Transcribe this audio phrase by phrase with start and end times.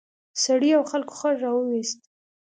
[0.43, 1.99] سړي او خلکو خر راوویست.